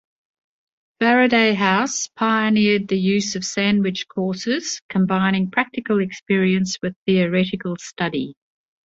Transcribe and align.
Faraday 0.99 1.53
House 1.53 2.07
pioneered 2.15 2.87
the 2.87 2.97
use 2.97 3.35
of 3.35 3.45
sandwich 3.45 4.07
courses, 4.07 4.81
combining 4.89 5.51
practical 5.51 6.01
experience 6.01 6.79
with 6.81 6.95
theoretical 7.05 7.75
study. 7.79 8.33